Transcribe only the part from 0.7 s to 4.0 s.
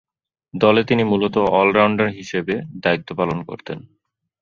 তিনি মূলতঃ অল-রাউন্ডার হিসেবে দায়িত্ব পালন করতেন।